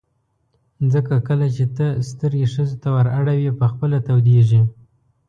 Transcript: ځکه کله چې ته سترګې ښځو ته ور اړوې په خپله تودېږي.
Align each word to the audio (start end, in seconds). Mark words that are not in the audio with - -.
ځکه 0.93 1.13
کله 1.27 1.47
چې 1.55 1.65
ته 1.75 1.87
سترګې 2.09 2.47
ښځو 2.53 2.77
ته 2.81 2.87
ور 2.95 3.07
اړوې 3.19 3.51
په 3.59 3.65
خپله 3.71 3.97
تودېږي. 4.07 4.61